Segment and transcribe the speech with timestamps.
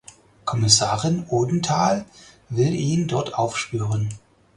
[0.45, 2.05] Kommissarin Odenthal
[2.49, 4.09] will ihn dort aufspüren.